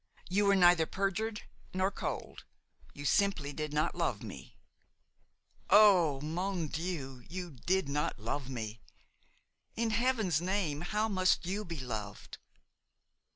[0.31, 1.43] You were neither perjured
[1.75, 2.43] nor cold;
[2.91, 4.57] you simply did not love me.
[5.69, 6.19] "Oh!
[6.21, 7.23] mon Dieu!
[7.29, 8.81] you did not love me!
[9.75, 12.39] In heaven's name how must you be loved?